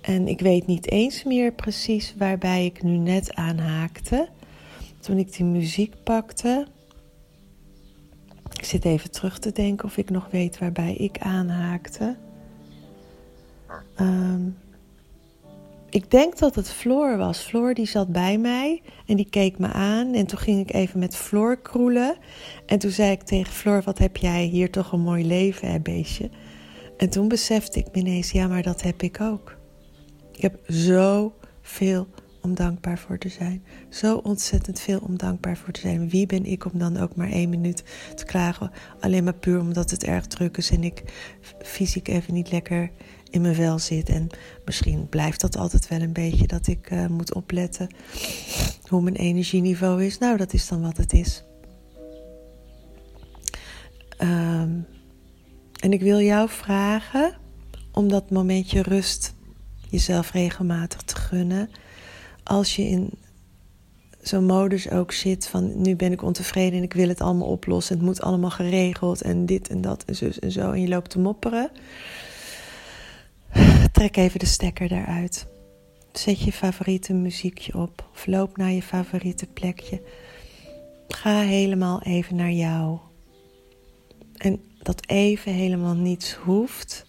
En 0.00 0.28
ik 0.28 0.40
weet 0.40 0.66
niet 0.66 0.90
eens 0.90 1.24
meer 1.24 1.52
precies 1.52 2.14
waarbij 2.18 2.64
ik 2.64 2.82
nu 2.82 2.96
net 2.96 3.34
aanhaakte. 3.34 4.28
Toen 5.00 5.18
ik 5.18 5.32
die 5.32 5.46
muziek 5.46 5.94
pakte. 6.04 6.66
Ik 8.52 8.64
zit 8.64 8.84
even 8.84 9.10
terug 9.10 9.38
te 9.38 9.52
denken 9.52 9.84
of 9.84 9.96
ik 9.96 10.10
nog 10.10 10.30
weet 10.30 10.58
waarbij 10.58 10.94
ik 10.94 11.18
aanhaakte. 11.18 12.16
Ehm, 13.94 14.48
ik 15.90 16.10
denk 16.10 16.38
dat 16.38 16.54
het 16.54 16.70
Floor 16.70 17.16
was. 17.16 17.42
Floor 17.42 17.74
die 17.74 17.86
zat 17.86 18.12
bij 18.12 18.38
mij 18.38 18.82
en 19.06 19.16
die 19.16 19.30
keek 19.30 19.58
me 19.58 19.72
aan. 19.72 20.14
En 20.14 20.26
toen 20.26 20.38
ging 20.38 20.60
ik 20.60 20.74
even 20.74 20.98
met 20.98 21.16
Floor 21.16 21.56
kroelen. 21.56 22.16
En 22.66 22.78
toen 22.78 22.90
zei 22.90 23.10
ik 23.10 23.22
tegen 23.22 23.52
Floor, 23.52 23.82
wat 23.82 23.98
heb 23.98 24.16
jij 24.16 24.44
hier 24.44 24.70
toch 24.70 24.92
een 24.92 25.00
mooi 25.00 25.26
leven, 25.26 25.70
hè, 25.70 25.80
beestje. 25.80 26.30
En 26.96 27.10
toen 27.10 27.28
besefte 27.28 27.78
ik 27.78 27.86
ineens, 27.92 28.30
ja, 28.30 28.48
maar 28.48 28.62
dat 28.62 28.82
heb 28.82 29.02
ik 29.02 29.20
ook. 29.20 29.56
Ik 30.32 30.42
heb 30.42 30.58
zoveel 30.66 32.08
om 32.42 32.54
dankbaar 32.54 32.98
voor 32.98 33.18
te 33.18 33.28
zijn. 33.28 33.64
Zo 33.88 34.16
ontzettend 34.16 34.80
veel 34.80 35.00
om 35.00 35.18
dankbaar 35.18 35.56
voor 35.56 35.72
te 35.72 35.80
zijn. 35.80 36.08
Wie 36.08 36.26
ben 36.26 36.44
ik 36.44 36.64
om 36.64 36.78
dan 36.78 36.96
ook 36.96 37.16
maar 37.16 37.30
één 37.30 37.48
minuut 37.48 37.82
te 38.14 38.24
klagen? 38.24 38.70
Alleen 39.00 39.24
maar 39.24 39.34
puur 39.34 39.60
omdat 39.60 39.90
het 39.90 40.04
erg 40.04 40.26
druk 40.26 40.56
is 40.56 40.70
en 40.70 40.84
ik 40.84 41.02
fysiek 41.62 42.08
even 42.08 42.34
niet 42.34 42.50
lekker 42.50 42.90
in 43.30 43.40
mijn 43.40 43.54
vel 43.54 43.78
zit. 43.78 44.08
En 44.08 44.28
misschien 44.64 45.08
blijft 45.08 45.40
dat 45.40 45.56
altijd 45.56 45.88
wel 45.88 46.00
een 46.00 46.12
beetje 46.12 46.46
dat 46.46 46.66
ik 46.66 46.90
uh, 46.90 47.06
moet 47.06 47.34
opletten 47.34 47.88
hoe 48.88 49.02
mijn 49.02 49.16
energieniveau 49.16 50.04
is. 50.04 50.18
Nou, 50.18 50.36
dat 50.36 50.52
is 50.52 50.68
dan 50.68 50.80
wat 50.80 50.96
het 50.96 51.12
is. 51.12 51.44
Um, 54.22 54.86
en 55.80 55.92
ik 55.92 56.00
wil 56.00 56.20
jou 56.20 56.48
vragen 56.48 57.36
om 57.92 58.08
dat 58.08 58.30
momentje 58.30 58.82
rust 58.82 59.34
jezelf 59.88 60.32
regelmatig 60.32 61.02
te 61.02 61.16
gunnen. 61.16 61.70
Als 62.42 62.76
je 62.76 62.82
in 62.82 63.10
zo'n 64.22 64.44
modus 64.44 64.90
ook 64.90 65.12
zit 65.12 65.46
van 65.46 65.82
nu 65.82 65.96
ben 65.96 66.12
ik 66.12 66.22
ontevreden 66.22 66.78
en 66.78 66.84
ik 66.84 66.92
wil 66.92 67.08
het 67.08 67.20
allemaal 67.20 67.48
oplossen. 67.48 67.96
Het 67.96 68.04
moet 68.04 68.20
allemaal 68.20 68.50
geregeld 68.50 69.22
en 69.22 69.46
dit 69.46 69.68
en 69.68 69.80
dat 69.80 70.04
en 70.04 70.16
zus 70.16 70.38
en 70.38 70.52
zo. 70.52 70.72
En 70.72 70.80
je 70.80 70.88
loopt 70.88 71.10
te 71.10 71.18
mopperen. 71.18 71.70
Trek 74.00 74.16
even 74.16 74.38
de 74.38 74.46
stekker 74.46 74.88
daaruit. 74.88 75.46
Zet 76.12 76.40
je 76.40 76.52
favoriete 76.52 77.12
muziekje 77.12 77.74
op 77.74 78.08
of 78.12 78.26
loop 78.26 78.56
naar 78.56 78.70
je 78.70 78.82
favoriete 78.82 79.46
plekje. 79.46 80.02
Ga 81.08 81.40
helemaal 81.40 82.02
even 82.02 82.36
naar 82.36 82.50
jou. 82.50 82.98
En 84.36 84.62
dat 84.82 85.06
even 85.06 85.52
helemaal 85.52 85.94
niets 85.94 86.32
hoeft. 86.32 87.04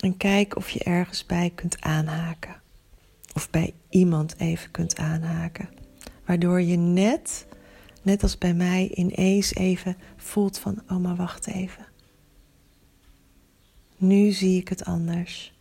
En 0.00 0.16
kijk 0.16 0.56
of 0.56 0.70
je 0.70 0.84
ergens 0.84 1.26
bij 1.26 1.52
kunt 1.54 1.80
aanhaken. 1.80 2.60
Of 3.34 3.50
bij 3.50 3.74
iemand 3.88 4.34
even 4.38 4.70
kunt 4.70 4.96
aanhaken. 4.96 5.68
Waardoor 6.24 6.60
je 6.60 6.76
net, 6.76 7.46
net 8.02 8.22
als 8.22 8.38
bij 8.38 8.54
mij, 8.54 8.90
ineens 8.94 9.54
even 9.54 9.96
voelt 10.16 10.58
van, 10.58 10.82
oh 10.88 10.96
maar 10.96 11.16
wacht 11.16 11.46
even. 11.46 11.87
Nu 13.98 14.30
zie 14.30 14.60
ik 14.60 14.68
het 14.68 14.84
anders. 14.84 15.52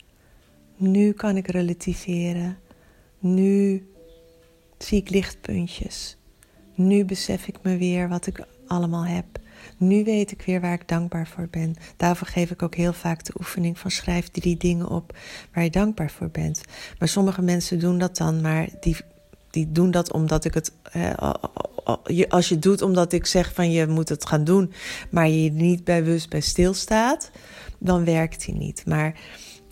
Nu 0.76 1.12
kan 1.12 1.38
ik 1.38 1.48
relativeren. 1.48 2.58
Nu 3.20 3.88
zie 4.78 5.00
ik 5.00 5.10
lichtpuntjes. 5.10 6.18
Nu 6.76 7.06
besef 7.06 7.48
ik 7.48 7.58
me 7.62 7.78
weer 7.78 8.10
wat 8.10 8.28
ik 8.28 8.46
allemaal 8.68 9.06
heb. 9.06 9.26
Nu 9.78 10.04
weet 10.04 10.32
ik 10.32 10.42
weer 10.42 10.62
waar 10.62 10.74
ik 10.74 10.88
dankbaar 10.88 11.28
voor 11.28 11.48
ben. 11.52 11.76
Daarvoor 11.96 12.28
geef 12.28 12.52
ik 12.52 12.62
ook 12.62 12.76
heel 12.76 12.94
vaak 12.94 13.24
de 13.24 13.34
oefening 13.38 13.80
van 13.80 13.92
schrijf 13.92 14.28
drie 14.30 14.58
dingen 14.58 14.88
op 14.88 15.18
waar 15.54 15.64
je 15.64 15.70
dankbaar 15.70 16.12
voor 16.12 16.30
bent. 16.30 16.62
Maar 17.00 17.08
sommige 17.08 17.42
mensen 17.42 17.80
doen 17.80 17.98
dat 17.98 18.18
dan, 18.18 18.42
maar 18.42 18.70
die, 18.80 18.98
die 19.58 19.72
doen 19.72 19.92
dat 19.92 20.12
omdat 20.12 20.46
ik 20.46 20.54
het. 20.54 20.72
als 22.30 22.50
je 22.50 22.60
doet 22.60 22.82
omdat 22.82 23.14
ik 23.14 23.26
zeg 23.26 23.54
van 23.54 23.72
je 23.72 23.88
moet 23.88 24.10
het 24.10 24.26
gaan 24.26 24.44
doen, 24.44 24.72
maar 25.10 25.30
je 25.30 25.52
niet 25.52 25.84
bewust 25.84 26.30
bij 26.30 26.42
stilstaat, 26.42 27.32
dan 27.78 28.06
werkt 28.06 28.46
die 28.46 28.56
niet. 28.56 28.86
Maar 28.86 29.20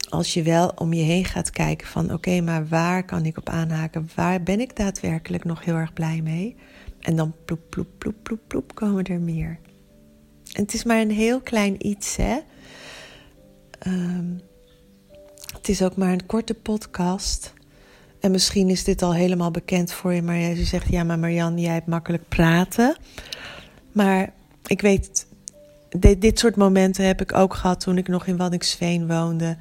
als 0.10 0.34
je 0.34 0.44
wel 0.44 0.72
om 0.76 0.94
je 0.94 1.04
heen 1.04 1.26
gaat 1.26 1.50
kijken 1.50 1.88
van 1.88 2.14
oké, 2.14 2.42
maar 2.42 2.68
waar 2.68 3.06
kan 3.06 3.26
ik 3.26 3.38
op 3.38 3.50
aanhaken? 3.50 4.10
Waar 4.16 4.44
ben 4.44 4.60
ik 4.60 4.76
daadwerkelijk 4.76 5.44
nog 5.44 5.66
heel 5.66 5.76
erg 5.76 5.94
blij 5.94 6.22
mee? 6.22 6.56
En 7.00 7.16
dan 7.16 7.34
ploep, 7.46 7.62
ploep, 7.70 7.88
ploep, 7.98 8.16
ploep, 8.24 8.40
ploep 8.48 8.76
komen 8.76 9.04
er 9.04 9.20
meer. 9.20 9.60
En 10.54 10.62
het 10.62 10.74
is 10.74 10.84
maar 10.84 11.02
een 11.02 11.12
heel 11.12 11.42
klein 11.42 11.88
iets, 11.88 12.16
hè. 12.16 12.40
Ehm, 13.80 14.34
het 15.56 15.70
is 15.70 15.82
ook 15.82 15.96
maar 15.96 16.12
een 16.12 16.26
korte 16.26 16.54
podcast. 16.54 17.54
En 18.26 18.32
misschien 18.32 18.70
is 18.70 18.84
dit 18.84 19.02
al 19.02 19.14
helemaal 19.14 19.52
bekend 19.52 19.92
voor 19.92 20.14
je, 20.14 20.22
maar 20.22 20.36
je 20.36 20.66
zegt: 20.66 20.90
Ja, 20.90 21.04
maar 21.04 21.20
Marian, 21.20 21.60
jij 21.60 21.74
hebt 21.74 21.88
makkelijk 21.88 22.28
praten. 22.28 22.98
Maar 23.92 24.34
ik 24.66 24.82
weet, 24.82 25.28
dit, 25.90 26.22
dit 26.22 26.40
soort 26.40 26.56
momenten 26.56 27.06
heb 27.06 27.22
ik 27.22 27.34
ook 27.34 27.54
gehad 27.54 27.80
toen 27.80 27.98
ik 27.98 28.08
nog 28.08 28.28
in 28.28 28.38
Waddinxveen 28.38 29.08
woonde. 29.08 29.58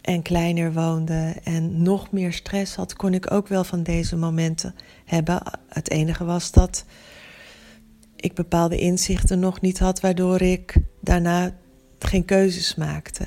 En 0.00 0.22
kleiner 0.22 0.72
woonde 0.72 1.34
en 1.44 1.82
nog 1.82 2.10
meer 2.10 2.32
stress 2.32 2.74
had, 2.74 2.94
kon 2.94 3.14
ik 3.14 3.30
ook 3.32 3.48
wel 3.48 3.64
van 3.64 3.82
deze 3.82 4.16
momenten 4.16 4.74
hebben. 5.04 5.42
Het 5.68 5.90
enige 5.90 6.24
was 6.24 6.52
dat 6.52 6.84
ik 8.16 8.34
bepaalde 8.34 8.78
inzichten 8.78 9.38
nog 9.38 9.60
niet 9.60 9.78
had, 9.78 10.00
waardoor 10.00 10.40
ik 10.40 10.76
daarna 11.00 11.54
geen 11.98 12.24
keuzes 12.24 12.74
maakte. 12.74 13.26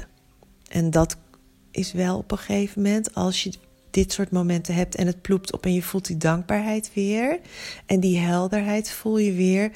En 0.68 0.90
dat 0.90 1.18
is 1.72 1.94
wel 1.94 2.18
op 2.18 2.32
een 2.32 2.38
gegeven 2.38 2.82
moment, 2.82 3.16
als 3.16 3.44
je 3.44 3.54
dit 3.94 4.12
soort 4.12 4.32
momenten 4.32 4.76
hebt 4.76 4.96
en 4.96 5.08
het 5.08 5.22
ploept 5.22 5.54
op 5.54 5.66
en 5.66 5.74
je 5.74 5.82
voelt 5.82 6.06
die 6.06 6.18
dankbaarheid 6.18 6.92
weer 6.94 7.40
en 7.86 8.00
die 8.00 8.18
helderheid 8.18 8.92
voel 8.92 9.18
je 9.18 9.34
weer, 9.34 9.72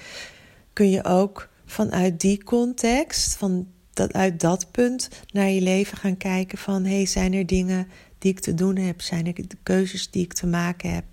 kun 0.73 0.89
je 0.89 1.03
ook 1.03 1.49
vanuit 1.65 2.19
die 2.19 2.43
context, 2.43 3.35
van 3.35 3.67
dat, 3.93 4.13
uit 4.13 4.39
dat 4.39 4.71
punt 4.71 5.09
naar 5.31 5.49
je 5.49 5.61
leven 5.61 5.97
gaan 5.97 6.17
kijken 6.17 6.57
van 6.57 6.85
hey, 6.85 7.05
zijn 7.05 7.33
er 7.33 7.45
dingen 7.45 7.87
die 8.17 8.31
ik 8.31 8.39
te 8.39 8.53
doen 8.53 8.75
heb? 8.75 9.01
Zijn 9.01 9.27
er 9.27 9.33
keuzes 9.63 10.09
die 10.09 10.23
ik 10.23 10.33
te 10.33 10.47
maken 10.47 10.93
heb? 10.93 11.05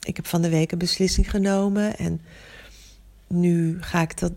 Ik 0.00 0.16
heb 0.16 0.26
van 0.26 0.42
de 0.42 0.48
week 0.48 0.72
een 0.72 0.78
beslissing 0.78 1.30
genomen 1.30 1.96
en 1.96 2.20
nu 3.28 3.82
ga 3.82 4.02
ik 4.02 4.18
dat, 4.18 4.32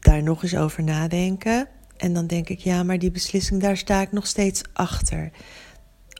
daar 0.00 0.22
nog 0.22 0.42
eens 0.42 0.56
over 0.56 0.82
nadenken. 0.82 1.68
En 1.96 2.12
dan 2.12 2.26
denk 2.26 2.48
ik, 2.48 2.58
ja, 2.58 2.82
maar 2.82 2.98
die 2.98 3.10
beslissing, 3.10 3.60
daar 3.60 3.76
sta 3.76 4.00
ik 4.00 4.12
nog 4.12 4.26
steeds 4.26 4.62
achter. 4.72 5.30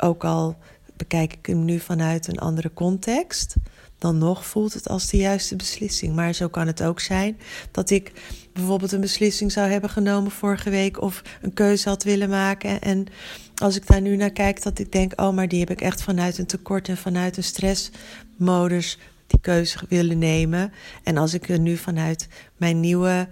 Ook 0.01 0.25
al 0.25 0.57
bekijk 0.97 1.33
ik 1.33 1.47
hem 1.47 1.65
nu 1.65 1.79
vanuit 1.79 2.29
een 2.29 2.39
andere 2.39 2.73
context, 2.75 3.55
dan 3.99 4.19
nog 4.19 4.47
voelt 4.47 4.73
het 4.73 4.89
als 4.89 5.09
de 5.09 5.17
juiste 5.17 5.57
beslissing. 5.57 6.15
Maar 6.15 6.33
zo 6.33 6.49
kan 6.49 6.67
het 6.67 6.83
ook 6.83 7.01
zijn 7.01 7.39
dat 7.71 7.91
ik 7.91 8.13
bijvoorbeeld 8.53 8.93
een 8.93 9.01
beslissing 9.01 9.53
zou 9.53 9.71
hebben 9.71 9.91
genomen 9.91 10.31
vorige 10.31 10.71
week 10.71 11.01
of 11.01 11.23
een 11.43 11.55
keuze 11.55 11.89
had 11.89 12.03
willen 12.03 12.29
maken. 12.29 12.81
En 12.81 13.07
als 13.55 13.77
ik 13.77 13.87
daar 13.87 14.01
nu 14.01 14.17
naar 14.17 14.31
kijk, 14.31 14.63
dat 14.63 14.79
ik 14.79 14.93
denk, 14.93 15.21
oh, 15.21 15.35
maar 15.35 15.49
die 15.49 15.61
heb 15.61 15.71
ik 15.71 15.81
echt 15.81 16.03
vanuit 16.03 16.39
een 16.39 16.47
tekort 16.47 16.89
en 16.89 16.97
vanuit 16.97 17.37
een 17.37 17.45
stressmodus 17.45 18.99
die 19.27 19.41
keuze 19.41 19.79
willen 19.89 20.19
nemen. 20.19 20.73
En 21.03 21.17
als 21.17 21.35
ik 21.35 21.49
er 21.49 21.59
nu 21.59 21.77
vanuit 21.77 22.29
mijn 22.57 22.81
nieuwe 22.81 23.29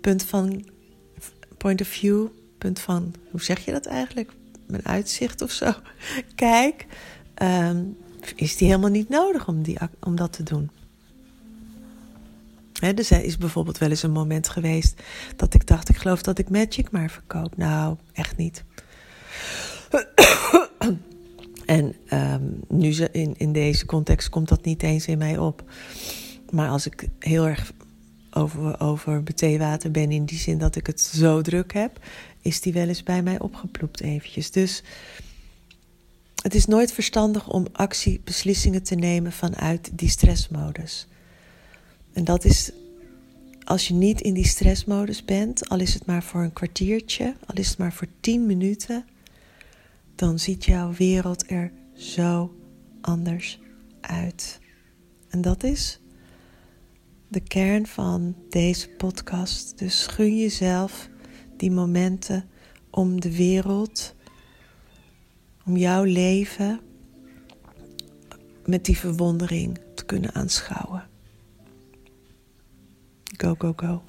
punt 0.00 0.22
van 0.22 0.64
point 1.56 1.80
of 1.80 1.88
view, 1.88 2.26
punt 2.58 2.80
van, 2.80 3.14
hoe 3.30 3.42
zeg 3.42 3.64
je 3.64 3.72
dat 3.72 3.86
eigenlijk? 3.86 4.32
Mijn 4.70 4.86
uitzicht 4.86 5.42
of 5.42 5.50
zo. 5.50 5.72
Kijk, 6.34 6.86
um, 7.42 7.96
is 8.34 8.56
die 8.56 8.68
helemaal 8.68 8.90
niet 8.90 9.08
nodig 9.08 9.48
om, 9.48 9.62
die, 9.62 9.78
om 10.00 10.16
dat 10.16 10.32
te 10.32 10.42
doen. 10.42 10.70
Dus 12.94 13.10
er 13.10 13.24
is 13.24 13.36
bijvoorbeeld 13.36 13.78
wel 13.78 13.90
eens 13.90 14.02
een 14.02 14.10
moment 14.10 14.48
geweest 14.48 15.02
dat 15.36 15.54
ik 15.54 15.66
dacht: 15.66 15.88
ik 15.88 15.96
geloof 15.96 16.22
dat 16.22 16.38
ik 16.38 16.50
Magic 16.50 16.90
maar 16.90 17.10
verkoop. 17.10 17.56
Nou, 17.56 17.96
echt 18.12 18.36
niet. 18.36 18.64
En 21.66 21.94
um, 22.12 22.60
nu 22.68 22.88
in, 23.12 23.34
in 23.36 23.52
deze 23.52 23.86
context 23.86 24.28
komt 24.28 24.48
dat 24.48 24.64
niet 24.64 24.82
eens 24.82 25.06
in 25.06 25.18
mij 25.18 25.38
op. 25.38 25.62
Maar 26.50 26.68
als 26.68 26.86
ik 26.86 27.08
heel 27.18 27.46
erg 27.46 27.72
over, 28.30 28.80
over 28.80 29.22
theewater 29.34 29.90
ben, 29.90 30.10
in 30.10 30.24
die 30.24 30.38
zin 30.38 30.58
dat 30.58 30.76
ik 30.76 30.86
het 30.86 31.00
zo 31.00 31.40
druk 31.40 31.72
heb, 31.72 31.98
is 32.42 32.60
die 32.60 32.72
wel 32.72 32.88
eens 32.88 33.02
bij 33.02 33.22
mij 33.22 33.40
opgeploept 33.40 34.00
eventjes. 34.00 34.50
Dus 34.50 34.82
het 36.42 36.54
is 36.54 36.66
nooit 36.66 36.92
verstandig 36.92 37.48
om 37.48 37.66
actiebeslissingen 37.72 38.82
te 38.82 38.94
nemen 38.94 39.32
vanuit 39.32 39.90
die 39.92 40.08
stressmodus. 40.08 41.06
En 42.12 42.24
dat 42.24 42.44
is 42.44 42.72
als 43.64 43.88
je 43.88 43.94
niet 43.94 44.20
in 44.20 44.34
die 44.34 44.46
stressmodus 44.46 45.24
bent, 45.24 45.68
al 45.68 45.80
is 45.80 45.94
het 45.94 46.06
maar 46.06 46.22
voor 46.22 46.42
een 46.42 46.52
kwartiertje, 46.52 47.34
al 47.46 47.54
is 47.54 47.68
het 47.68 47.78
maar 47.78 47.92
voor 47.92 48.06
tien 48.20 48.46
minuten, 48.46 49.04
dan 50.14 50.38
ziet 50.38 50.64
jouw 50.64 50.92
wereld 50.92 51.50
er 51.50 51.72
zo 51.94 52.54
anders 53.00 53.60
uit. 54.00 54.58
En 55.28 55.40
dat 55.40 55.62
is 55.62 56.00
de 57.28 57.40
kern 57.40 57.86
van 57.86 58.34
deze 58.48 58.88
podcast. 58.88 59.78
Dus 59.78 60.06
gun 60.06 60.38
jezelf 60.38 61.08
die 61.60 61.70
momenten 61.70 62.50
om 62.90 63.20
de 63.20 63.36
wereld, 63.36 64.14
om 65.66 65.76
jouw 65.76 66.04
leven 66.04 66.80
met 68.64 68.84
die 68.84 68.98
verwondering 68.98 69.80
te 69.94 70.04
kunnen 70.04 70.34
aanschouwen. 70.34 71.08
Go, 73.36 73.54
go, 73.58 73.72
go. 73.76 74.02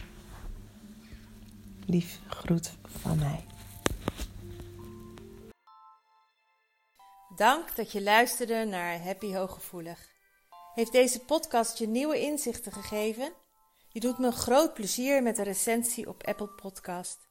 Lief 1.85 2.19
groet 2.27 2.71
van 2.85 3.17
mij. 3.19 3.45
Dank 7.35 7.75
dat 7.75 7.91
je 7.91 8.01
luisterde 8.01 8.65
naar 8.65 9.03
Happy 9.03 9.33
Hooggevoelig. 9.33 10.09
Heeft 10.73 10.91
deze 10.91 11.19
podcast 11.19 11.77
je 11.77 11.87
nieuwe 11.87 12.19
inzichten 12.19 12.71
gegeven? 12.71 13.33
Je 13.89 13.99
doet 13.99 14.17
me 14.17 14.31
groot 14.31 14.73
plezier 14.73 15.23
met 15.23 15.37
een 15.37 15.43
recensie 15.43 16.07
op 16.07 16.23
Apple 16.23 16.47
Podcast. 16.47 17.30